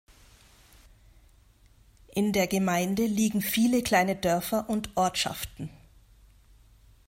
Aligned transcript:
In 2.15 2.33
der 2.33 2.47
Gemeinde 2.47 3.05
liegen 3.05 3.39
viele 3.43 3.83
kleine 3.83 4.15
Dörfer 4.15 4.67
und 4.67 4.89
Ortschaften. 4.95 5.69